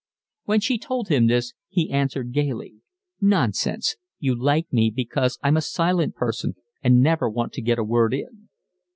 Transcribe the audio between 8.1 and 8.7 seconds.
in."